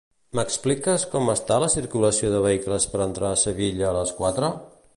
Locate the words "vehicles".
2.45-2.87